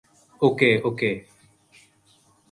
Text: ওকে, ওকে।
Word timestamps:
ওকে, 0.41 0.69
ওকে। 0.83 1.11